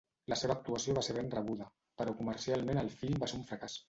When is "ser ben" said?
1.07-1.29